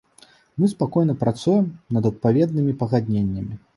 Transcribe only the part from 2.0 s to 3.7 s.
адпаведнымі пагадненнямі.